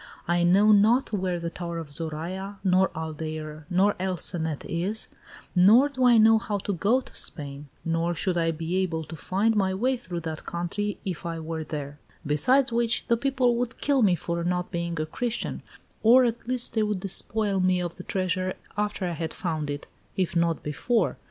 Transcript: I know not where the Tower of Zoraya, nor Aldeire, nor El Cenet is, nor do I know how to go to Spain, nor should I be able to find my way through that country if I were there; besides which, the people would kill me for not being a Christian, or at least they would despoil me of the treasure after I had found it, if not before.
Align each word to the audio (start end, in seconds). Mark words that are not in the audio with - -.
I 0.27 0.41
know 0.41 0.71
not 0.71 1.13
where 1.13 1.39
the 1.39 1.51
Tower 1.51 1.77
of 1.77 1.91
Zoraya, 1.91 2.57
nor 2.63 2.89
Aldeire, 2.95 3.65
nor 3.69 3.93
El 3.99 4.17
Cenet 4.17 4.65
is, 4.65 5.09
nor 5.55 5.89
do 5.89 6.03
I 6.05 6.17
know 6.17 6.39
how 6.39 6.57
to 6.57 6.73
go 6.73 7.01
to 7.01 7.15
Spain, 7.15 7.67
nor 7.85 8.15
should 8.15 8.35
I 8.35 8.49
be 8.49 8.77
able 8.77 9.03
to 9.03 9.15
find 9.15 9.55
my 9.55 9.75
way 9.75 9.95
through 9.97 10.21
that 10.21 10.43
country 10.43 10.97
if 11.05 11.23
I 11.23 11.37
were 11.37 11.63
there; 11.63 11.99
besides 12.25 12.71
which, 12.71 13.05
the 13.09 13.15
people 13.15 13.55
would 13.57 13.77
kill 13.77 14.01
me 14.01 14.15
for 14.15 14.43
not 14.43 14.71
being 14.71 14.99
a 14.99 15.05
Christian, 15.05 15.61
or 16.01 16.25
at 16.25 16.47
least 16.47 16.73
they 16.73 16.81
would 16.81 17.01
despoil 17.01 17.59
me 17.59 17.79
of 17.79 17.93
the 17.93 18.03
treasure 18.03 18.55
after 18.75 19.05
I 19.05 19.11
had 19.11 19.35
found 19.35 19.69
it, 19.69 19.85
if 20.17 20.35
not 20.35 20.63
before. 20.63 21.19